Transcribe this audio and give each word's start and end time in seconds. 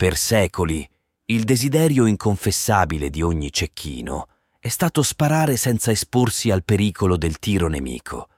Per 0.00 0.16
secoli, 0.16 0.88
il 1.26 1.44
desiderio 1.44 2.06
inconfessabile 2.06 3.10
di 3.10 3.20
ogni 3.20 3.52
cecchino 3.52 4.28
è 4.58 4.68
stato 4.68 5.02
sparare 5.02 5.58
senza 5.58 5.90
esporsi 5.90 6.50
al 6.50 6.64
pericolo 6.64 7.18
del 7.18 7.38
tiro 7.38 7.68
nemico. 7.68 8.30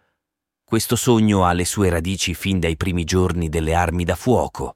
Questo 0.65 0.97
sogno 0.97 1.45
ha 1.45 1.53
le 1.53 1.65
sue 1.65 1.89
radici 1.89 2.35
fin 2.35 2.59
dai 2.59 2.77
primi 2.77 3.05
giorni 3.05 3.49
delle 3.49 3.75
armi 3.75 4.03
da 4.03 4.17
fuoco. 4.17 4.75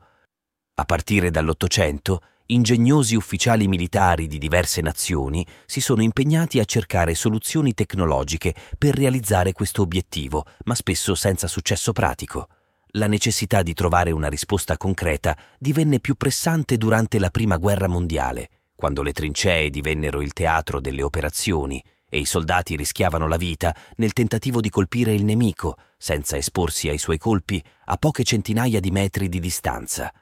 A 0.74 0.84
partire 0.84 1.32
dall'Ottocento, 1.32 2.20
ingegnosi 2.46 3.16
ufficiali 3.16 3.66
militari 3.66 4.28
di 4.28 4.38
diverse 4.38 4.80
nazioni 4.80 5.44
si 5.66 5.80
sono 5.80 6.02
impegnati 6.02 6.60
a 6.60 6.64
cercare 6.64 7.16
soluzioni 7.16 7.74
tecnologiche 7.74 8.54
per 8.78 8.94
realizzare 8.94 9.50
questo 9.50 9.82
obiettivo, 9.82 10.46
ma 10.66 10.76
spesso 10.76 11.16
senza 11.16 11.48
successo 11.48 11.90
pratico. 11.90 12.46
La 12.92 13.06
necessità 13.06 13.62
di 13.62 13.74
trovare 13.74 14.10
una 14.10 14.28
risposta 14.28 14.76
concreta 14.76 15.36
divenne 15.58 16.00
più 16.00 16.14
pressante 16.14 16.76
durante 16.76 17.18
la 17.18 17.30
Prima 17.30 17.56
Guerra 17.56 17.88
Mondiale, 17.88 18.48
quando 18.74 19.02
le 19.02 19.12
trincee 19.12 19.70
divennero 19.70 20.22
il 20.22 20.32
teatro 20.32 20.80
delle 20.80 21.02
operazioni 21.02 21.82
e 22.08 22.18
i 22.18 22.24
soldati 22.24 22.76
rischiavano 22.76 23.26
la 23.26 23.36
vita 23.36 23.74
nel 23.96 24.12
tentativo 24.12 24.60
di 24.60 24.70
colpire 24.70 25.12
il 25.12 25.24
nemico, 25.24 25.76
senza 25.98 26.36
esporsi 26.36 26.88
ai 26.88 26.98
suoi 26.98 27.18
colpi 27.18 27.62
a 27.86 27.96
poche 27.96 28.22
centinaia 28.22 28.80
di 28.80 28.90
metri 28.90 29.28
di 29.28 29.40
distanza. 29.40 30.12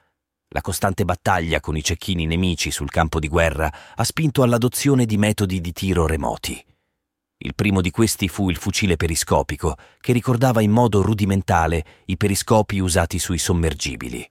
La 0.49 0.61
costante 0.61 1.05
battaglia 1.05 1.59
con 1.59 1.77
i 1.77 1.83
cecchini 1.83 2.25
nemici 2.25 2.71
sul 2.71 2.89
campo 2.89 3.19
di 3.19 3.27
guerra 3.27 3.71
ha 3.95 4.03
spinto 4.03 4.41
all'adozione 4.41 5.05
di 5.05 5.17
metodi 5.17 5.61
di 5.61 5.71
tiro 5.71 6.07
remoti. 6.07 6.63
Il 7.45 7.53
primo 7.53 7.79
di 7.79 7.91
questi 7.91 8.27
fu 8.27 8.49
il 8.49 8.57
fucile 8.57 8.95
periscopico, 8.95 9.77
che 10.01 10.13
ricordava 10.13 10.61
in 10.61 10.71
modo 10.71 11.03
rudimentale 11.03 11.85
i 12.05 12.17
periscopi 12.17 12.79
usati 12.79 13.19
sui 13.19 13.37
sommergibili. 13.37 14.27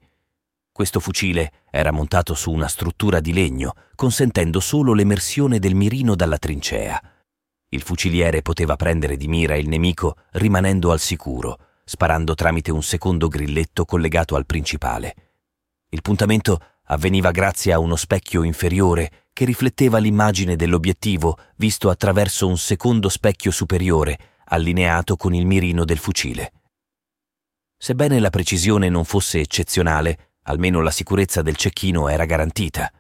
Questo 0.72 0.98
fucile 0.98 1.62
era 1.70 1.92
montato 1.92 2.34
su 2.34 2.50
una 2.50 2.66
struttura 2.66 3.20
di 3.20 3.32
legno, 3.32 3.74
consentendo 3.94 4.58
solo 4.58 4.94
l'emersione 4.94 5.60
del 5.60 5.76
mirino 5.76 6.16
dalla 6.16 6.38
trincea. 6.38 7.00
Il 7.68 7.82
fuciliere 7.82 8.42
poteva 8.42 8.74
prendere 8.74 9.16
di 9.16 9.28
mira 9.28 9.54
il 9.54 9.68
nemico 9.68 10.16
rimanendo 10.32 10.90
al 10.90 10.98
sicuro, 10.98 11.58
sparando 11.84 12.34
tramite 12.34 12.72
un 12.72 12.82
secondo 12.82 13.28
grilletto 13.28 13.84
collegato 13.84 14.34
al 14.34 14.44
principale. 14.44 15.14
Il 15.90 16.02
puntamento 16.02 16.58
avveniva 16.86 17.30
grazie 17.30 17.72
a 17.72 17.78
uno 17.78 17.96
specchio 17.96 18.42
inferiore 18.42 19.24
che 19.32 19.44
rifletteva 19.44 19.98
l'immagine 19.98 20.56
dell'obiettivo 20.56 21.38
visto 21.56 21.90
attraverso 21.90 22.46
un 22.46 22.58
secondo 22.58 23.08
specchio 23.08 23.50
superiore 23.50 24.18
allineato 24.46 25.16
con 25.16 25.34
il 25.34 25.46
mirino 25.46 25.84
del 25.84 25.98
fucile. 25.98 26.52
Sebbene 27.76 28.20
la 28.20 28.30
precisione 28.30 28.88
non 28.88 29.04
fosse 29.04 29.40
eccezionale, 29.40 30.32
almeno 30.42 30.80
la 30.80 30.90
sicurezza 30.90 31.42
del 31.42 31.56
cecchino 31.56 32.08
era 32.08 32.24
garantita. 32.24 32.92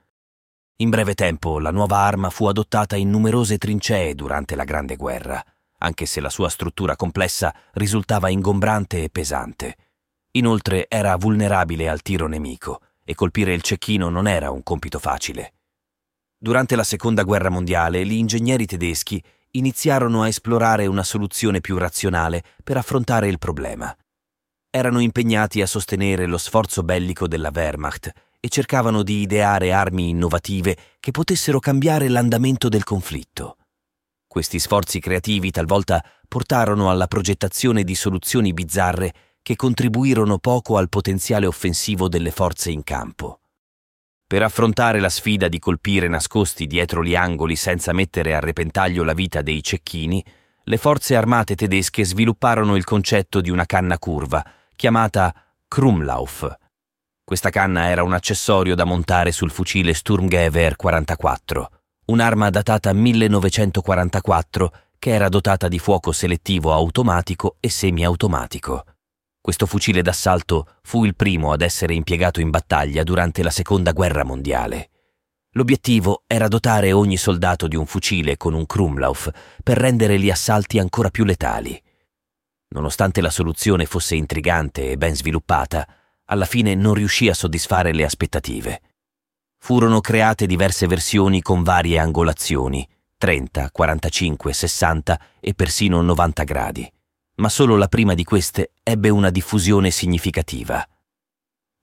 In 0.76 0.90
breve 0.90 1.14
tempo 1.14 1.58
la 1.60 1.70
nuova 1.70 1.98
arma 1.98 2.30
fu 2.30 2.46
adottata 2.46 2.96
in 2.96 3.10
numerose 3.10 3.58
trincee 3.58 4.14
durante 4.14 4.56
la 4.56 4.64
Grande 4.64 4.96
Guerra, 4.96 5.42
anche 5.78 6.06
se 6.06 6.20
la 6.20 6.30
sua 6.30 6.48
struttura 6.48 6.96
complessa 6.96 7.54
risultava 7.74 8.30
ingombrante 8.30 9.04
e 9.04 9.10
pesante. 9.10 9.76
Inoltre 10.32 10.86
era 10.88 11.14
vulnerabile 11.16 11.88
al 11.88 12.02
tiro 12.02 12.26
nemico 12.26 12.80
e 13.04 13.14
colpire 13.14 13.52
il 13.52 13.62
cecchino 13.62 14.08
non 14.08 14.26
era 14.26 14.50
un 14.50 14.62
compito 14.62 14.98
facile. 14.98 15.54
Durante 16.36 16.76
la 16.76 16.84
Seconda 16.84 17.22
Guerra 17.22 17.50
Mondiale 17.50 18.04
gli 18.04 18.12
ingegneri 18.12 18.66
tedeschi 18.66 19.22
iniziarono 19.52 20.22
a 20.22 20.28
esplorare 20.28 20.86
una 20.86 21.04
soluzione 21.04 21.60
più 21.60 21.78
razionale 21.78 22.42
per 22.62 22.76
affrontare 22.76 23.28
il 23.28 23.38
problema. 23.38 23.94
Erano 24.70 24.98
impegnati 24.98 25.62
a 25.62 25.66
sostenere 25.66 26.26
lo 26.26 26.38
sforzo 26.38 26.82
bellico 26.82 27.28
della 27.28 27.52
Wehrmacht 27.54 28.12
e 28.40 28.48
cercavano 28.48 29.02
di 29.02 29.20
ideare 29.20 29.72
armi 29.72 30.08
innovative 30.08 30.76
che 31.00 31.12
potessero 31.12 31.60
cambiare 31.60 32.08
l'andamento 32.08 32.68
del 32.68 32.84
conflitto. 32.84 33.56
Questi 34.26 34.58
sforzi 34.58 34.98
creativi 34.98 35.50
talvolta 35.52 36.04
portarono 36.26 36.90
alla 36.90 37.06
progettazione 37.06 37.84
di 37.84 37.94
soluzioni 37.94 38.52
bizzarre 38.52 39.14
che 39.44 39.56
contribuirono 39.56 40.38
poco 40.38 40.78
al 40.78 40.88
potenziale 40.88 41.44
offensivo 41.44 42.08
delle 42.08 42.30
forze 42.30 42.70
in 42.70 42.82
campo. 42.82 43.40
Per 44.26 44.42
affrontare 44.42 45.00
la 45.00 45.10
sfida 45.10 45.48
di 45.48 45.58
colpire 45.58 46.08
nascosti 46.08 46.66
dietro 46.66 47.04
gli 47.04 47.14
angoli 47.14 47.54
senza 47.54 47.92
mettere 47.92 48.34
a 48.34 48.40
repentaglio 48.40 49.04
la 49.04 49.12
vita 49.12 49.42
dei 49.42 49.62
cecchini, 49.62 50.24
le 50.62 50.76
forze 50.78 51.14
armate 51.14 51.56
tedesche 51.56 52.06
svilupparono 52.06 52.74
il 52.74 52.84
concetto 52.84 53.42
di 53.42 53.50
una 53.50 53.66
canna 53.66 53.98
curva, 53.98 54.42
chiamata 54.74 55.34
Krumlauf. 55.68 56.50
Questa 57.22 57.50
canna 57.50 57.90
era 57.90 58.02
un 58.02 58.14
accessorio 58.14 58.74
da 58.74 58.84
montare 58.84 59.30
sul 59.30 59.50
fucile 59.50 59.92
Sturmgewehr 59.92 60.74
44, 60.74 61.70
un'arma 62.06 62.48
datata 62.48 62.94
1944 62.94 64.72
che 64.98 65.10
era 65.10 65.28
dotata 65.28 65.68
di 65.68 65.78
fuoco 65.78 66.12
selettivo 66.12 66.72
automatico 66.72 67.56
e 67.60 67.68
semiautomatico. 67.68 68.86
Questo 69.44 69.66
fucile 69.66 70.00
d'assalto 70.00 70.68
fu 70.80 71.04
il 71.04 71.14
primo 71.14 71.52
ad 71.52 71.60
essere 71.60 71.92
impiegato 71.92 72.40
in 72.40 72.48
battaglia 72.48 73.02
durante 73.02 73.42
la 73.42 73.50
Seconda 73.50 73.92
Guerra 73.92 74.24
Mondiale. 74.24 74.88
L'obiettivo 75.50 76.22
era 76.26 76.48
dotare 76.48 76.92
ogni 76.92 77.18
soldato 77.18 77.68
di 77.68 77.76
un 77.76 77.84
fucile 77.84 78.38
con 78.38 78.54
un 78.54 78.64
Krumlauf 78.64 79.30
per 79.62 79.76
rendere 79.76 80.18
gli 80.18 80.30
assalti 80.30 80.78
ancora 80.78 81.10
più 81.10 81.24
letali. 81.24 81.78
Nonostante 82.68 83.20
la 83.20 83.28
soluzione 83.28 83.84
fosse 83.84 84.14
intrigante 84.14 84.92
e 84.92 84.96
ben 84.96 85.14
sviluppata, 85.14 85.86
alla 86.24 86.46
fine 86.46 86.74
non 86.74 86.94
riuscì 86.94 87.28
a 87.28 87.34
soddisfare 87.34 87.92
le 87.92 88.06
aspettative. 88.06 88.80
Furono 89.58 90.00
create 90.00 90.46
diverse 90.46 90.86
versioni 90.86 91.42
con 91.42 91.62
varie 91.62 91.98
angolazioni, 91.98 92.88
30, 93.18 93.68
45, 93.72 94.52
60 94.54 95.20
e 95.38 95.52
persino 95.52 96.00
90 96.00 96.44
gradi 96.44 96.93
ma 97.36 97.48
solo 97.48 97.76
la 97.76 97.88
prima 97.88 98.14
di 98.14 98.24
queste 98.24 98.72
ebbe 98.82 99.08
una 99.08 99.30
diffusione 99.30 99.90
significativa. 99.90 100.86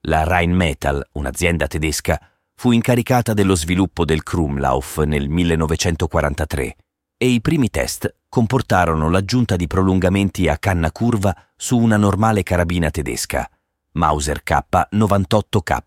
La 0.06 0.24
Rheinmetall, 0.24 1.02
un'azienda 1.12 1.66
tedesca, 1.66 2.20
fu 2.54 2.72
incaricata 2.72 3.34
dello 3.34 3.54
sviluppo 3.54 4.04
del 4.04 4.22
Krumlauf 4.22 5.02
nel 5.02 5.28
1943 5.28 6.76
e 7.16 7.26
i 7.28 7.40
primi 7.40 7.70
test 7.70 8.14
comportarono 8.28 9.10
l'aggiunta 9.10 9.56
di 9.56 9.66
prolungamenti 9.66 10.48
a 10.48 10.58
canna 10.58 10.90
curva 10.90 11.36
su 11.56 11.78
una 11.78 11.96
normale 11.96 12.42
carabina 12.42 12.90
tedesca, 12.90 13.48
Mauser 13.92 14.42
K98K, 14.44 15.78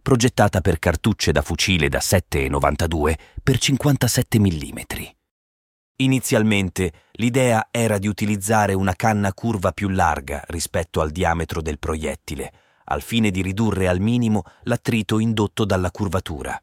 progettata 0.00 0.60
per 0.60 0.78
cartucce 0.78 1.32
da 1.32 1.42
fucile 1.42 1.88
da 1.88 1.98
7,92 1.98 3.14
per 3.42 3.58
57 3.58 4.38
mm. 4.38 4.78
Inizialmente 6.00 6.92
l'idea 7.12 7.68
era 7.70 7.98
di 7.98 8.08
utilizzare 8.08 8.72
una 8.72 8.94
canna 8.94 9.34
curva 9.34 9.72
più 9.72 9.88
larga 9.88 10.42
rispetto 10.46 11.02
al 11.02 11.10
diametro 11.10 11.60
del 11.60 11.78
proiettile, 11.78 12.52
al 12.84 13.02
fine 13.02 13.30
di 13.30 13.42
ridurre 13.42 13.86
al 13.86 14.00
minimo 14.00 14.44
l'attrito 14.62 15.18
indotto 15.18 15.66
dalla 15.66 15.90
curvatura. 15.90 16.58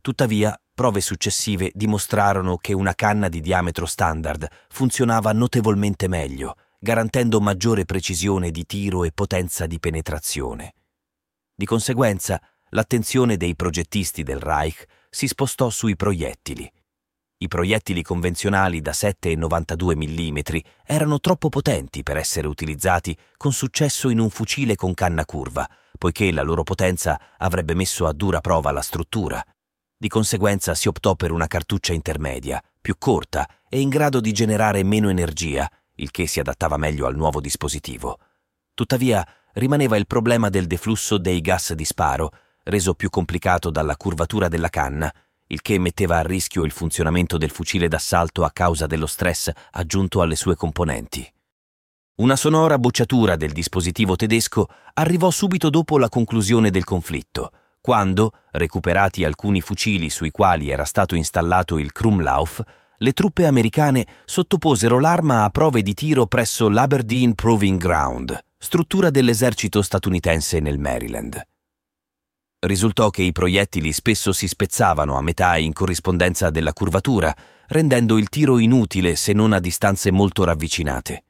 Tuttavia, 0.00 0.56
prove 0.72 1.00
successive 1.00 1.72
dimostrarono 1.74 2.58
che 2.58 2.74
una 2.74 2.94
canna 2.94 3.28
di 3.28 3.40
diametro 3.40 3.86
standard 3.86 4.46
funzionava 4.68 5.32
notevolmente 5.32 6.06
meglio, 6.06 6.56
garantendo 6.78 7.40
maggiore 7.40 7.84
precisione 7.84 8.52
di 8.52 8.66
tiro 8.66 9.02
e 9.02 9.10
potenza 9.10 9.66
di 9.66 9.80
penetrazione. 9.80 10.74
Di 11.52 11.64
conseguenza, 11.64 12.40
l'attenzione 12.68 13.36
dei 13.36 13.56
progettisti 13.56 14.22
del 14.22 14.38
Reich 14.38 14.84
si 15.10 15.26
spostò 15.26 15.70
sui 15.70 15.96
proiettili. 15.96 16.70
I 17.38 17.48
proiettili 17.48 18.02
convenzionali 18.02 18.80
da 18.80 18.92
7,92 18.92 19.94
mm 19.94 20.58
erano 20.86 21.20
troppo 21.20 21.50
potenti 21.50 22.02
per 22.02 22.16
essere 22.16 22.46
utilizzati 22.46 23.14
con 23.36 23.52
successo 23.52 24.08
in 24.08 24.20
un 24.20 24.30
fucile 24.30 24.74
con 24.74 24.94
canna 24.94 25.26
curva, 25.26 25.68
poiché 25.98 26.32
la 26.32 26.40
loro 26.40 26.62
potenza 26.62 27.20
avrebbe 27.36 27.74
messo 27.74 28.06
a 28.06 28.14
dura 28.14 28.40
prova 28.40 28.70
la 28.70 28.80
struttura. 28.80 29.44
Di 29.98 30.08
conseguenza 30.08 30.74
si 30.74 30.88
optò 30.88 31.14
per 31.14 31.30
una 31.30 31.46
cartuccia 31.46 31.92
intermedia, 31.92 32.62
più 32.80 32.94
corta 32.96 33.46
e 33.68 33.80
in 33.80 33.90
grado 33.90 34.20
di 34.20 34.32
generare 34.32 34.82
meno 34.82 35.10
energia, 35.10 35.70
il 35.96 36.10
che 36.10 36.26
si 36.26 36.40
adattava 36.40 36.78
meglio 36.78 37.04
al 37.04 37.16
nuovo 37.16 37.42
dispositivo. 37.42 38.18
Tuttavia 38.72 39.26
rimaneva 39.52 39.98
il 39.98 40.06
problema 40.06 40.48
del 40.48 40.66
deflusso 40.66 41.18
dei 41.18 41.42
gas 41.42 41.74
di 41.74 41.84
sparo, 41.84 42.30
reso 42.62 42.94
più 42.94 43.10
complicato 43.10 43.68
dalla 43.68 43.96
curvatura 43.96 44.48
della 44.48 44.70
canna 44.70 45.12
il 45.48 45.62
che 45.62 45.78
metteva 45.78 46.18
a 46.18 46.22
rischio 46.22 46.64
il 46.64 46.72
funzionamento 46.72 47.38
del 47.38 47.50
fucile 47.50 47.88
d'assalto 47.88 48.44
a 48.44 48.50
causa 48.50 48.86
dello 48.86 49.06
stress 49.06 49.50
aggiunto 49.72 50.20
alle 50.20 50.36
sue 50.36 50.56
componenti. 50.56 51.30
Una 52.16 52.36
sonora 52.36 52.78
bocciatura 52.78 53.36
del 53.36 53.52
dispositivo 53.52 54.16
tedesco 54.16 54.68
arrivò 54.94 55.30
subito 55.30 55.68
dopo 55.68 55.98
la 55.98 56.08
conclusione 56.08 56.70
del 56.70 56.84
conflitto, 56.84 57.50
quando, 57.80 58.32
recuperati 58.52 59.22
alcuni 59.22 59.60
fucili 59.60 60.10
sui 60.10 60.30
quali 60.30 60.70
era 60.70 60.84
stato 60.84 61.14
installato 61.14 61.78
il 61.78 61.92
Krumlauf, 61.92 62.62
le 62.96 63.12
truppe 63.12 63.46
americane 63.46 64.06
sottoposero 64.24 64.98
l'arma 64.98 65.44
a 65.44 65.50
prove 65.50 65.82
di 65.82 65.92
tiro 65.92 66.26
presso 66.26 66.68
l'Aberdeen 66.68 67.34
Proving 67.34 67.78
Ground, 67.78 68.36
struttura 68.58 69.10
dell'esercito 69.10 69.82
statunitense 69.82 70.58
nel 70.58 70.78
Maryland. 70.78 71.40
Risultò 72.66 73.10
che 73.10 73.22
i 73.22 73.30
proiettili 73.30 73.92
spesso 73.92 74.32
si 74.32 74.48
spezzavano 74.48 75.16
a 75.16 75.22
metà 75.22 75.56
in 75.56 75.72
corrispondenza 75.72 76.50
della 76.50 76.72
curvatura, 76.72 77.32
rendendo 77.68 78.18
il 78.18 78.28
tiro 78.28 78.58
inutile 78.58 79.14
se 79.14 79.32
non 79.32 79.52
a 79.52 79.60
distanze 79.60 80.10
molto 80.10 80.42
ravvicinate. 80.42 81.22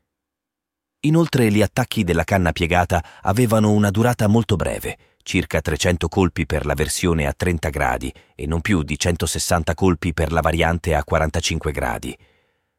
Inoltre 1.01 1.53
gli 1.53 1.61
attacchi 1.61 2.05
della 2.05 2.25
canna 2.25 2.53
piegata 2.53 3.05
avevano 3.21 3.73
una 3.73 3.91
durata 3.91 4.29
molto 4.29 4.57
breve, 4.57 4.97
circa 5.23 5.61
300 5.61 6.09
colpi 6.09 6.47
per 6.47 6.65
la 6.65 6.73
versione 6.73 7.27
a 7.27 7.35
30 7.37 7.69
gradi 7.69 8.11
e 8.35 8.47
non 8.47 8.63
più 8.63 8.83
di 8.83 8.99
160 8.99 9.75
colpi 9.75 10.15
per 10.15 10.33
la 10.33 10.41
variante 10.41 10.95
a 10.95 11.05
45 11.05 11.71
gradi. 11.71 12.17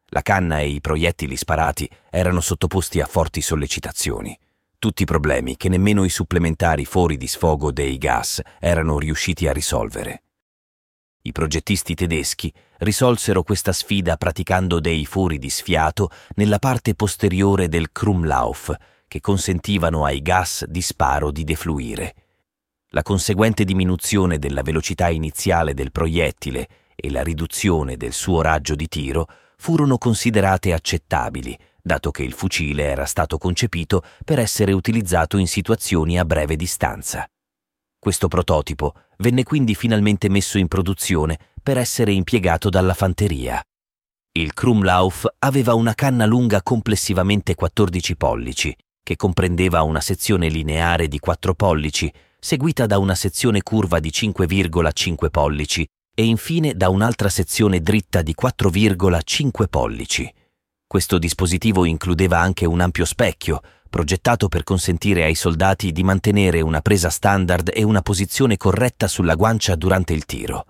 La 0.07 0.23
canna 0.23 0.61
e 0.61 0.69
i 0.69 0.81
proiettili 0.81 1.37
sparati 1.37 1.87
erano 2.09 2.41
sottoposti 2.41 3.01
a 3.01 3.05
forti 3.05 3.39
sollecitazioni. 3.39 4.35
Tutti 4.79 5.05
problemi 5.05 5.57
che 5.57 5.69
nemmeno 5.69 6.03
i 6.03 6.09
supplementari 6.09 6.85
fori 6.85 7.17
di 7.17 7.25
sfogo 7.25 7.71
dei 7.71 7.97
gas 7.97 8.39
erano 8.59 8.99
riusciti 8.99 9.47
a 9.47 9.51
risolvere. 9.51 10.21
I 11.23 11.31
progettisti 11.31 11.95
tedeschi 11.95 12.53
risolsero 12.77 13.41
questa 13.41 13.73
sfida 13.73 14.17
praticando 14.17 14.79
dei 14.79 15.07
fori 15.07 15.39
di 15.39 15.49
sfiato 15.49 16.11
nella 16.35 16.59
parte 16.59 16.93
posteriore 16.93 17.69
del 17.69 17.91
Krumlauf, 17.91 18.71
che 19.07 19.19
consentivano 19.19 20.05
ai 20.05 20.21
gas 20.21 20.63
di 20.65 20.83
sparo 20.83 21.31
di 21.31 21.43
defluire. 21.43 22.13
La 22.89 23.01
conseguente 23.01 23.65
diminuzione 23.65 24.37
della 24.37 24.61
velocità 24.61 25.09
iniziale 25.09 25.73
del 25.73 25.91
proiettile 25.91 26.67
e 26.95 27.09
la 27.09 27.23
riduzione 27.23 27.97
del 27.97 28.13
suo 28.13 28.41
raggio 28.41 28.75
di 28.75 28.87
tiro 28.87 29.27
furono 29.57 29.97
considerate 29.97 30.71
accettabili, 30.71 31.57
dato 31.87 32.11
che 32.11 32.21
il 32.21 32.33
fucile 32.33 32.83
era 32.83 33.05
stato 33.05 33.39
concepito 33.39 34.03
per 34.23 34.37
essere 34.37 34.73
utilizzato 34.73 35.37
in 35.37 35.47
situazioni 35.47 36.19
a 36.19 36.25
breve 36.25 36.55
distanza. 36.55 37.27
Questo 37.97 38.27
prototipo 38.27 38.93
venne 39.17 39.41
quindi 39.41 39.73
finalmente 39.73 40.29
messo 40.29 40.59
in 40.59 40.67
produzione 40.67 41.39
per 41.63 41.79
essere 41.79 42.11
impiegato 42.11 42.69
dalla 42.69 42.93
fanteria. 42.93 43.59
Il 44.33 44.53
Krumlauf 44.53 45.25
aveva 45.39 45.73
una 45.73 45.95
canna 45.95 46.27
lunga 46.27 46.61
complessivamente 46.61 47.55
14 47.55 48.15
pollici, 48.15 48.75
che 49.01 49.15
comprendeva 49.15 49.81
una 49.81 49.99
sezione 49.99 50.47
lineare 50.47 51.07
di 51.07 51.17
4 51.17 51.55
pollici, 51.55 52.13
seguita 52.39 52.85
da 52.85 52.99
una 52.99 53.15
sezione 53.15 53.63
curva 53.63 53.99
di 53.99 54.09
5,5 54.09 55.29
pollici 55.31 55.87
e 56.13 56.23
infine 56.23 56.75
da 56.75 56.89
un'altra 56.89 57.29
sezione 57.29 57.79
dritta 57.79 58.21
di 58.21 58.35
4,5 58.39 59.67
pollici. 59.69 60.31
Questo 60.87 61.17
dispositivo 61.17 61.83
includeva 61.83 62.39
anche 62.39 62.65
un 62.65 62.79
ampio 62.79 63.03
specchio, 63.03 63.59
progettato 63.89 64.47
per 64.47 64.63
consentire 64.63 65.25
ai 65.25 65.35
soldati 65.35 65.91
di 65.91 66.01
mantenere 66.01 66.61
una 66.61 66.79
presa 66.79 67.09
standard 67.09 67.71
e 67.73 67.83
una 67.83 68.01
posizione 68.01 68.55
corretta 68.55 69.09
sulla 69.09 69.35
guancia 69.35 69.75
durante 69.75 70.13
il 70.13 70.25
tiro. 70.25 70.65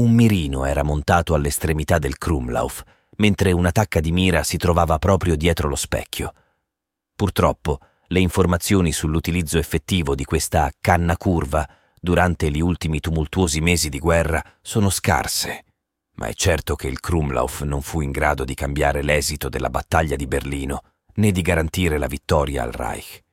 Un 0.00 0.12
mirino 0.12 0.64
era 0.64 0.82
montato 0.82 1.34
all'estremità 1.34 1.98
del 1.98 2.16
Krumlauf, 2.16 2.82
mentre 3.16 3.52
una 3.52 3.70
tacca 3.70 4.00
di 4.00 4.12
mira 4.12 4.42
si 4.42 4.56
trovava 4.56 4.98
proprio 4.98 5.36
dietro 5.36 5.68
lo 5.68 5.76
specchio. 5.76 6.32
Purtroppo, 7.14 7.80
le 8.06 8.20
informazioni 8.20 8.92
sull'utilizzo 8.92 9.58
effettivo 9.58 10.14
di 10.14 10.24
questa 10.24 10.72
canna 10.80 11.18
curva 11.18 11.68
durante 12.00 12.50
gli 12.50 12.60
ultimi 12.60 12.98
tumultuosi 12.98 13.60
mesi 13.60 13.90
di 13.90 13.98
guerra 13.98 14.42
sono 14.62 14.88
scarse, 14.88 15.64
ma 16.14 16.26
è 16.26 16.34
certo 16.34 16.74
che 16.76 16.88
il 16.88 17.00
Krumlauf 17.00 17.62
non 17.62 17.82
fu 17.82 18.00
in 18.00 18.10
grado 18.10 18.44
di 18.44 18.54
cambiare 18.54 19.02
l'esito 19.02 19.48
della 19.48 19.70
battaglia 19.70 20.16
di 20.16 20.26
Berlino 20.26 20.82
né 21.14 21.30
di 21.30 21.42
garantire 21.42 21.98
la 21.98 22.06
vittoria 22.06 22.62
al 22.62 22.72
Reich. 22.72 23.23